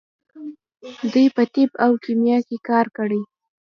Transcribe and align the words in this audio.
دوی 1.11 1.27
په 1.35 1.43
طب 1.53 1.69
او 1.85 1.91
کیمیا 2.03 2.37
کې 2.47 2.57
کار 2.69 2.85
کړی. 2.97 3.21